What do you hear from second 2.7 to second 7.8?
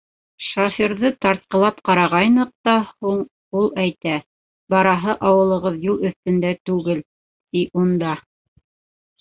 һуң, ул әйтә, бараһы ауылығыҙ юл өҫтөндә түгел, ти,